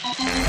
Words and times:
Thank 0.00 0.38
you. 0.42 0.47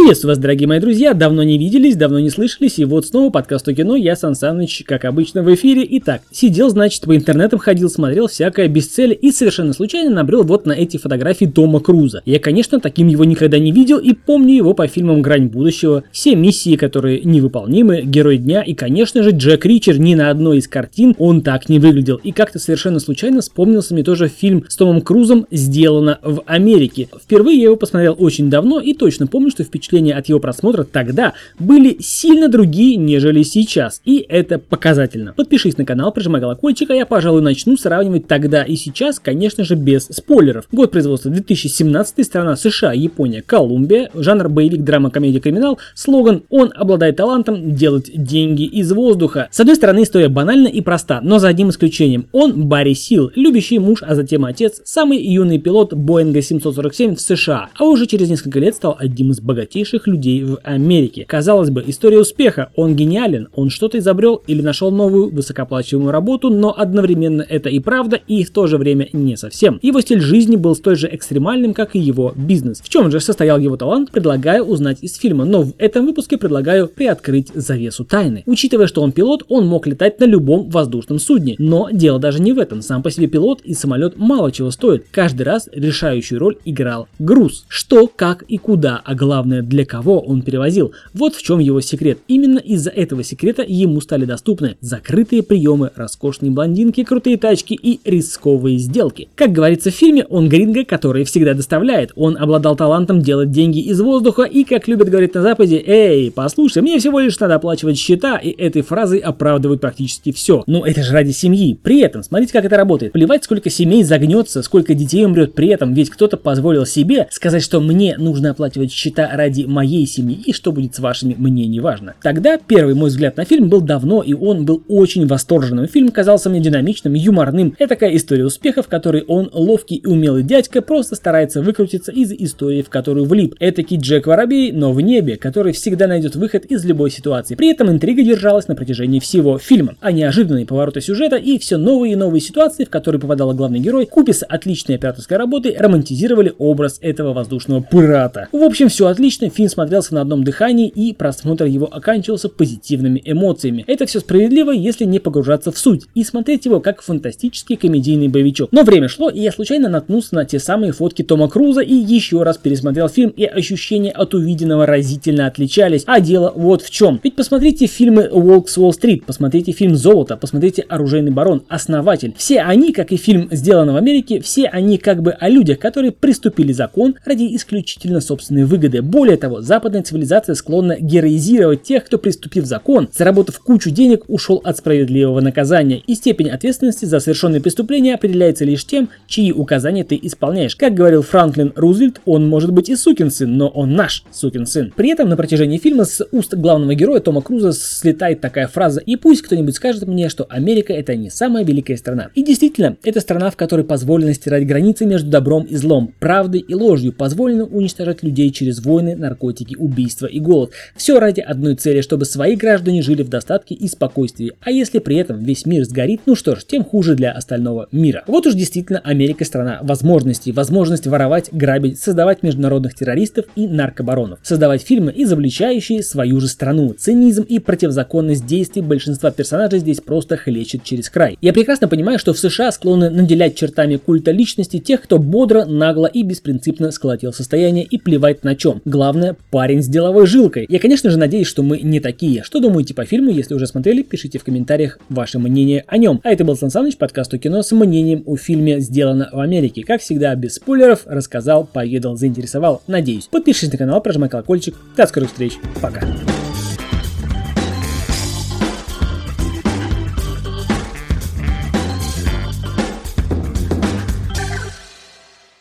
Приветствую 0.00 0.30
вас, 0.30 0.38
дорогие 0.38 0.66
мои 0.66 0.80
друзья, 0.80 1.12
давно 1.12 1.42
не 1.42 1.58
виделись, 1.58 1.94
давно 1.94 2.20
не 2.20 2.30
слышались, 2.30 2.78
и 2.78 2.86
вот 2.86 3.06
снова 3.06 3.30
подкаст 3.30 3.68
о 3.68 3.74
кино, 3.74 3.96
я 3.96 4.16
Сан 4.16 4.34
Саныч, 4.34 4.82
как 4.86 5.04
обычно, 5.04 5.42
в 5.42 5.54
эфире. 5.54 5.86
Итак, 5.90 6.22
сидел, 6.32 6.70
значит, 6.70 7.02
по 7.02 7.14
интернетам 7.14 7.58
ходил, 7.58 7.90
смотрел 7.90 8.26
всякое 8.26 8.66
без 8.68 8.88
цели 8.88 9.12
и 9.12 9.30
совершенно 9.30 9.74
случайно 9.74 10.10
набрел 10.10 10.42
вот 10.42 10.64
на 10.64 10.72
эти 10.72 10.96
фотографии 10.96 11.44
Тома 11.44 11.80
Круза. 11.80 12.22
Я, 12.24 12.40
конечно, 12.40 12.80
таким 12.80 13.08
его 13.08 13.24
никогда 13.24 13.58
не 13.58 13.72
видел 13.72 13.98
и 13.98 14.14
помню 14.14 14.54
его 14.56 14.72
по 14.72 14.86
фильмам 14.86 15.20
«Грань 15.20 15.48
будущего», 15.48 16.02
все 16.10 16.34
миссии, 16.34 16.76
которые 16.76 17.20
невыполнимы, 17.20 18.00
Герой 18.00 18.38
дня 18.38 18.62
и, 18.62 18.72
конечно 18.72 19.22
же, 19.22 19.32
Джек 19.32 19.66
Ричер 19.66 20.00
ни 20.00 20.14
на 20.14 20.30
одной 20.30 20.58
из 20.58 20.66
картин 20.66 21.14
он 21.18 21.42
так 21.42 21.68
не 21.68 21.78
выглядел. 21.78 22.16
И 22.24 22.32
как-то 22.32 22.58
совершенно 22.58 23.00
случайно 23.00 23.42
вспомнился 23.42 23.92
мне 23.92 24.02
тоже 24.02 24.28
фильм 24.28 24.64
с 24.66 24.76
Томом 24.76 25.02
Крузом 25.02 25.46
«Сделано 25.50 26.18
в 26.22 26.42
Америке». 26.46 27.08
Впервые 27.22 27.58
я 27.58 27.64
его 27.64 27.76
посмотрел 27.76 28.16
очень 28.18 28.48
давно 28.48 28.80
и 28.80 28.94
точно 28.94 29.26
помню, 29.26 29.50
что 29.50 29.62
впечатление 29.62 29.89
впечатления 29.90 30.14
от 30.14 30.26
его 30.26 30.38
просмотра 30.38 30.84
тогда 30.84 31.34
были 31.58 31.96
сильно 32.00 32.48
другие, 32.48 32.96
нежели 32.96 33.42
сейчас. 33.42 34.00
И 34.04 34.24
это 34.28 34.58
показательно. 34.58 35.32
Подпишись 35.32 35.76
на 35.78 35.84
канал, 35.84 36.12
прижимай 36.12 36.40
колокольчик, 36.40 36.90
а 36.90 36.94
я, 36.94 37.06
пожалуй, 37.06 37.42
начну 37.42 37.76
сравнивать 37.76 38.26
тогда 38.26 38.62
и 38.62 38.76
сейчас, 38.76 39.18
конечно 39.18 39.64
же, 39.64 39.74
без 39.74 40.04
спойлеров. 40.04 40.66
Год 40.70 40.92
производства 40.92 41.30
2017, 41.30 42.24
страна 42.24 42.56
США, 42.56 42.92
Япония, 42.92 43.42
Колумбия, 43.42 44.10
жанр 44.14 44.48
боевик, 44.48 44.82
драма, 44.82 45.10
комедия, 45.10 45.40
криминал, 45.40 45.78
слоган 45.94 46.44
«Он 46.50 46.72
обладает 46.74 47.16
талантом 47.16 47.74
делать 47.74 48.10
деньги 48.14 48.64
из 48.64 48.92
воздуха». 48.92 49.48
С 49.50 49.60
одной 49.60 49.76
стороны, 49.76 50.04
история 50.04 50.28
банальна 50.28 50.68
и 50.68 50.80
проста, 50.80 51.20
но 51.22 51.38
за 51.38 51.48
одним 51.48 51.70
исключением. 51.70 52.26
Он 52.32 52.68
Барри 52.68 52.94
Сил, 52.94 53.30
любящий 53.34 53.78
муж, 53.78 54.02
а 54.06 54.14
затем 54.14 54.44
отец, 54.44 54.80
самый 54.84 55.18
юный 55.18 55.58
пилот 55.58 55.94
Боинга 55.94 56.42
747 56.42 57.16
в 57.16 57.20
США, 57.20 57.68
а 57.74 57.84
уже 57.84 58.06
через 58.06 58.28
несколько 58.30 58.60
лет 58.60 58.76
стал 58.76 58.96
одним 58.98 59.32
из 59.32 59.40
богатейших 59.40 59.79
богатейших 59.80 60.06
людей 60.06 60.44
в 60.44 60.58
Америке. 60.62 61.24
Казалось 61.26 61.70
бы, 61.70 61.82
история 61.86 62.18
успеха. 62.18 62.70
Он 62.76 62.94
гениален, 62.94 63.48
он 63.54 63.70
что-то 63.70 63.98
изобрел 63.98 64.42
или 64.46 64.62
нашел 64.62 64.90
новую 64.90 65.30
высокооплачиваемую 65.30 66.12
работу, 66.12 66.50
но 66.50 66.74
одновременно 66.76 67.44
это 67.48 67.68
и 67.68 67.78
правда, 67.80 68.20
и 68.28 68.44
в 68.44 68.50
то 68.50 68.66
же 68.66 68.76
время 68.76 69.08
не 69.12 69.36
совсем. 69.36 69.78
Его 69.82 70.00
стиль 70.00 70.20
жизни 70.20 70.56
был 70.56 70.74
столь 70.74 70.96
же 70.96 71.08
экстремальным, 71.10 71.74
как 71.74 71.96
и 71.96 71.98
его 71.98 72.32
бизнес. 72.36 72.80
В 72.80 72.88
чем 72.88 73.10
же 73.10 73.20
состоял 73.20 73.58
его 73.58 73.76
талант, 73.76 74.10
предлагаю 74.10 74.64
узнать 74.64 74.98
из 75.02 75.16
фильма, 75.16 75.44
но 75.44 75.62
в 75.62 75.72
этом 75.78 76.06
выпуске 76.06 76.36
предлагаю 76.36 76.88
приоткрыть 76.88 77.50
завесу 77.54 78.04
тайны. 78.04 78.42
Учитывая, 78.46 78.86
что 78.86 79.02
он 79.02 79.12
пилот, 79.12 79.44
он 79.48 79.66
мог 79.66 79.86
летать 79.86 80.20
на 80.20 80.24
любом 80.24 80.68
воздушном 80.68 81.18
судне. 81.18 81.56
Но 81.58 81.88
дело 81.92 82.18
даже 82.18 82.42
не 82.42 82.52
в 82.52 82.58
этом. 82.58 82.82
Сам 82.82 83.02
по 83.02 83.10
себе 83.10 83.26
пилот 83.26 83.62
и 83.62 83.74
самолет 83.74 84.16
мало 84.16 84.52
чего 84.52 84.70
стоит. 84.70 85.06
Каждый 85.10 85.42
раз 85.42 85.68
решающую 85.72 86.38
роль 86.38 86.56
играл 86.64 87.08
груз. 87.18 87.64
Что, 87.68 88.06
как 88.06 88.42
и 88.42 88.58
куда, 88.58 89.00
а 89.04 89.14
главное 89.14 89.62
для 89.70 89.86
кого 89.86 90.20
он 90.20 90.42
перевозил. 90.42 90.92
Вот 91.14 91.34
в 91.34 91.42
чем 91.42 91.60
его 91.60 91.80
секрет. 91.80 92.18
Именно 92.28 92.58
из-за 92.58 92.90
этого 92.90 93.22
секрета 93.24 93.64
ему 93.66 94.00
стали 94.00 94.26
доступны 94.26 94.76
закрытые 94.80 95.42
приемы, 95.42 95.90
роскошные 95.94 96.50
блондинки, 96.50 97.04
крутые 97.04 97.38
тачки 97.38 97.74
и 97.74 98.00
рисковые 98.04 98.78
сделки. 98.78 99.28
Как 99.36 99.52
говорится 99.52 99.90
в 99.90 99.94
фильме, 99.94 100.26
он 100.28 100.48
гринго, 100.48 100.84
который 100.84 101.24
всегда 101.24 101.54
доставляет. 101.54 102.12
Он 102.16 102.36
обладал 102.36 102.76
талантом 102.76 103.22
делать 103.22 103.52
деньги 103.52 103.78
из 103.80 104.00
воздуха 104.00 104.42
и, 104.42 104.64
как 104.64 104.88
любят 104.88 105.08
говорить 105.08 105.34
на 105.34 105.42
Западе, 105.42 105.82
«Эй, 105.86 106.30
послушай, 106.30 106.82
мне 106.82 106.98
всего 106.98 107.20
лишь 107.20 107.38
надо 107.38 107.54
оплачивать 107.54 107.96
счета», 107.96 108.36
и 108.36 108.50
этой 108.50 108.82
фразой 108.82 109.18
оправдывают 109.18 109.80
практически 109.80 110.32
все. 110.32 110.64
Но 110.66 110.84
это 110.84 111.02
же 111.02 111.12
ради 111.12 111.30
семьи. 111.30 111.78
При 111.80 112.00
этом, 112.00 112.24
смотрите, 112.24 112.52
как 112.52 112.64
это 112.64 112.76
работает. 112.76 113.12
Плевать, 113.12 113.44
сколько 113.44 113.70
семей 113.70 114.02
загнется, 114.02 114.62
сколько 114.62 114.94
детей 114.94 115.24
умрет 115.24 115.54
при 115.54 115.68
этом, 115.68 115.94
ведь 115.94 116.10
кто-то 116.10 116.36
позволил 116.36 116.84
себе 116.84 117.28
сказать, 117.30 117.62
что 117.62 117.80
мне 117.80 118.16
нужно 118.18 118.50
оплачивать 118.50 118.90
счета 118.90 119.30
ради 119.32 119.59
ради 119.60 119.66
моей 119.66 120.06
семьи 120.06 120.38
и 120.44 120.52
что 120.52 120.72
будет 120.72 120.94
с 120.94 120.98
вашими, 120.98 121.34
мне 121.36 121.66
не 121.66 121.80
важно. 121.80 122.14
Тогда 122.22 122.58
первый 122.58 122.94
мой 122.94 123.10
взгляд 123.10 123.36
на 123.36 123.44
фильм 123.44 123.68
был 123.68 123.80
давно, 123.80 124.22
и 124.22 124.32
он 124.32 124.64
был 124.64 124.82
очень 124.88 125.26
восторженным. 125.26 125.86
Фильм 125.86 126.10
казался 126.10 126.50
мне 126.50 126.60
динамичным, 126.60 127.14
юморным. 127.14 127.74
Это 127.78 127.90
такая 127.90 128.16
история 128.16 128.44
успеха, 128.44 128.82
в 128.82 128.88
которой 128.88 129.22
он 129.22 129.50
ловкий 129.52 129.96
и 129.96 130.06
умелый 130.06 130.42
дядька 130.42 130.82
просто 130.82 131.16
старается 131.16 131.62
выкрутиться 131.62 132.12
из 132.12 132.32
истории, 132.32 132.82
в 132.82 132.88
которую 132.88 133.26
влип. 133.26 133.54
Этакий 133.60 133.98
Джек 133.98 134.26
Воробей, 134.26 134.72
но 134.72 134.92
в 134.92 135.00
небе, 135.00 135.36
который 135.36 135.72
всегда 135.72 136.06
найдет 136.06 136.36
выход 136.36 136.64
из 136.66 136.84
любой 136.84 137.10
ситуации. 137.10 137.54
При 137.54 137.70
этом 137.70 137.90
интрига 137.90 138.22
держалась 138.22 138.68
на 138.68 138.74
протяжении 138.74 139.20
всего 139.20 139.58
фильма. 139.58 139.96
А 140.00 140.12
неожиданные 140.12 140.66
повороты 140.66 141.00
сюжета 141.00 141.36
и 141.36 141.58
все 141.58 141.76
новые 141.76 142.12
и 142.12 142.16
новые 142.16 142.40
ситуации, 142.40 142.84
в 142.84 142.90
которые 142.90 143.20
попадал 143.20 143.52
главный 143.54 143.80
герой, 143.80 144.06
купе 144.06 144.32
с 144.32 144.44
отличной 144.44 144.96
операторской 144.96 145.36
работой, 145.36 145.76
романтизировали 145.76 146.52
образ 146.58 146.98
этого 147.00 147.32
воздушного 147.32 147.82
пирата. 147.82 148.48
В 148.52 148.62
общем, 148.62 148.88
все 148.88 149.06
отлично, 149.06 149.49
фильм 149.50 149.68
смотрелся 149.68 150.14
на 150.14 150.22
одном 150.22 150.44
дыхании 150.44 150.88
и 150.88 151.12
просмотр 151.12 151.64
его 151.66 151.86
оканчивался 151.86 152.48
позитивными 152.48 153.20
эмоциями. 153.24 153.84
Это 153.86 154.06
все 154.06 154.20
справедливо, 154.20 154.70
если 154.70 155.04
не 155.04 155.18
погружаться 155.18 155.72
в 155.72 155.78
суть 155.78 156.06
и 156.14 156.24
смотреть 156.24 156.64
его 156.64 156.80
как 156.80 157.02
фантастический 157.02 157.76
комедийный 157.76 158.28
боевичок. 158.28 158.70
Но 158.72 158.82
время 158.82 159.08
шло, 159.08 159.28
и 159.28 159.40
я 159.40 159.52
случайно 159.52 159.88
наткнулся 159.88 160.34
на 160.34 160.44
те 160.44 160.58
самые 160.58 160.92
фотки 160.92 161.22
Тома 161.22 161.48
Круза 161.48 161.80
и 161.80 161.94
еще 161.94 162.42
раз 162.42 162.58
пересмотрел 162.58 163.08
фильм, 163.08 163.30
и 163.30 163.44
ощущения 163.44 164.10
от 164.10 164.34
увиденного 164.34 164.86
разительно 164.86 165.46
отличались. 165.46 166.04
А 166.06 166.20
дело 166.20 166.52
вот 166.54 166.82
в 166.82 166.90
чем. 166.90 167.20
Ведь 167.22 167.36
посмотрите 167.36 167.86
фильмы 167.86 168.28
«Волк 168.30 168.68
с 168.68 168.78
Уолл-стрит», 168.78 169.24
посмотрите 169.24 169.72
фильм 169.72 169.96
«Золото», 169.96 170.36
посмотрите 170.36 170.82
«Оружейный 170.88 171.30
барон», 171.30 171.62
«Основатель». 171.68 172.34
Все 172.36 172.60
они, 172.60 172.92
как 172.92 173.12
и 173.12 173.16
фильм 173.16 173.48
«Сделано 173.50 173.92
в 173.92 173.96
Америке», 173.96 174.40
все 174.40 174.66
они 174.66 174.98
как 174.98 175.22
бы 175.22 175.32
о 175.32 175.48
людях, 175.48 175.78
которые 175.78 176.12
приступили 176.12 176.72
закон 176.72 177.16
ради 177.24 177.54
исключительно 177.54 178.20
собственной 178.20 178.64
выгоды. 178.64 179.02
Более 179.02 179.36
того, 179.40 179.60
западная 179.60 180.02
цивилизация 180.02 180.54
склонна 180.54 180.96
героизировать 181.00 181.82
тех, 181.82 182.04
кто, 182.04 182.18
приступив 182.18 182.64
закон, 182.64 183.08
заработав 183.12 183.58
кучу 183.58 183.90
денег, 183.90 184.24
ушел 184.28 184.60
от 184.62 184.78
справедливого 184.78 185.40
наказания, 185.40 185.98
и 186.06 186.14
степень 186.14 186.50
ответственности 186.50 187.04
за 187.04 187.20
совершенные 187.20 187.60
преступления 187.60 188.14
определяется 188.14 188.64
лишь 188.64 188.84
тем, 188.84 189.08
чьи 189.26 189.52
указания 189.52 190.04
ты 190.04 190.18
исполняешь. 190.22 190.76
Как 190.76 190.94
говорил 190.94 191.22
Франклин 191.22 191.72
Рузвельт, 191.74 192.20
он 192.24 192.48
может 192.48 192.72
быть 192.72 192.88
и 192.88 192.96
сукин 192.96 193.30
сын, 193.30 193.56
но 193.56 193.68
он 193.68 193.94
наш 193.94 194.24
сукин 194.30 194.66
сын. 194.66 194.92
При 194.94 195.10
этом 195.10 195.28
на 195.28 195.36
протяжении 195.36 195.78
фильма 195.78 196.04
с 196.04 196.24
уст 196.32 196.54
главного 196.54 196.94
героя 196.94 197.20
Тома 197.20 197.42
Круза 197.42 197.72
слетает 197.72 198.40
такая 198.40 198.68
фраза 198.68 199.00
«И 199.00 199.16
пусть 199.16 199.42
кто-нибудь 199.42 199.74
скажет 199.74 200.06
мне, 200.06 200.28
что 200.28 200.46
Америка 200.48 200.92
это 200.92 201.16
не 201.16 201.30
самая 201.30 201.64
великая 201.64 201.96
страна». 201.96 202.28
И 202.34 202.42
действительно, 202.42 202.96
это 203.02 203.20
страна, 203.20 203.50
в 203.50 203.56
которой 203.56 203.84
позволено 203.84 204.34
стирать 204.34 204.66
границы 204.66 205.06
между 205.06 205.30
добром 205.30 205.64
и 205.64 205.76
злом, 205.76 206.12
правдой 206.18 206.60
и 206.60 206.74
ложью, 206.74 207.12
позволено 207.12 207.64
уничтожать 207.64 208.22
людей 208.22 208.50
через 208.50 208.84
войны, 208.84 209.16
наркотики, 209.30 209.76
убийства 209.76 210.26
и 210.26 210.40
голод. 210.40 210.72
Все 210.96 211.18
ради 211.18 211.40
одной 211.40 211.76
цели, 211.76 212.00
чтобы 212.00 212.24
свои 212.24 212.56
граждане 212.56 213.02
жили 213.02 213.22
в 213.22 213.28
достатке 213.28 213.74
и 213.74 213.86
спокойствии. 213.88 214.52
А 214.60 214.70
если 214.70 214.98
при 214.98 215.16
этом 215.16 215.42
весь 215.42 215.66
мир 215.66 215.84
сгорит, 215.84 216.22
ну 216.26 216.34
что 216.34 216.56
ж, 216.56 216.64
тем 216.64 216.84
хуже 216.84 217.14
для 217.14 217.32
остального 217.32 217.88
мира. 217.92 218.24
Вот 218.26 218.46
уж 218.46 218.54
действительно 218.54 218.98
Америка 219.00 219.44
страна 219.44 219.78
возможностей. 219.82 220.52
Возможность 220.52 221.06
воровать, 221.06 221.50
грабить, 221.52 222.00
создавать 222.00 222.42
международных 222.42 222.94
террористов 222.94 223.46
и 223.54 223.66
наркобаронов. 223.68 224.40
Создавать 224.42 224.82
фильмы, 224.82 225.12
изобличающие 225.16 226.02
свою 226.02 226.40
же 226.40 226.48
страну. 226.48 226.94
Цинизм 226.98 227.42
и 227.42 227.58
противозаконность 227.58 228.46
действий 228.46 228.82
большинства 228.82 229.30
персонажей 229.30 229.78
здесь 229.78 230.00
просто 230.00 230.36
хлещет 230.36 230.82
через 230.82 231.08
край. 231.08 231.38
Я 231.40 231.52
прекрасно 231.52 231.88
понимаю, 231.88 232.18
что 232.18 232.32
в 232.32 232.38
США 232.38 232.72
склонны 232.72 233.10
наделять 233.10 233.56
чертами 233.56 233.96
культа 233.96 234.32
личности 234.32 234.78
тех, 234.78 235.02
кто 235.02 235.18
бодро, 235.18 235.64
нагло 235.64 236.06
и 236.06 236.22
беспринципно 236.22 236.90
сколотил 236.90 237.32
состояние 237.32 237.84
и 237.84 237.98
плевать 237.98 238.44
на 238.44 238.56
чем. 238.56 238.80
Главное 238.84 239.19
главное, 239.20 239.36
парень 239.50 239.82
с 239.82 239.86
деловой 239.86 240.26
жилкой. 240.26 240.66
Я, 240.68 240.78
конечно 240.78 241.10
же, 241.10 241.18
надеюсь, 241.18 241.46
что 241.46 241.62
мы 241.62 241.80
не 241.80 242.00
такие. 242.00 242.42
Что 242.42 242.60
думаете 242.60 242.94
по 242.94 243.04
фильму? 243.04 243.30
Если 243.30 243.54
уже 243.54 243.66
смотрели, 243.66 244.02
пишите 244.02 244.38
в 244.38 244.44
комментариях 244.44 244.98
ваше 245.08 245.38
мнение 245.38 245.84
о 245.86 245.98
нем. 245.98 246.20
А 246.24 246.30
это 246.30 246.44
был 246.44 246.56
Сан 246.56 246.70
Саныч, 246.70 246.96
подкаст 246.96 247.32
о 247.34 247.38
кино 247.38 247.62
с 247.62 247.72
мнением 247.72 248.22
о 248.26 248.36
фильме 248.36 248.80
«Сделано 248.80 249.28
в 249.32 249.40
Америке». 249.40 249.84
Как 249.86 250.00
всегда, 250.00 250.34
без 250.34 250.54
спойлеров, 250.54 251.02
рассказал, 251.06 251.64
поведал, 251.66 252.16
заинтересовал. 252.16 252.82
Надеюсь. 252.86 253.28
Подпишитесь 253.30 253.72
на 253.72 253.78
канал, 253.78 254.00
прожимай 254.00 254.28
колокольчик. 254.28 254.74
До 254.96 255.06
скорых 255.06 255.30
встреч. 255.30 255.52
Пока. 255.82 256.00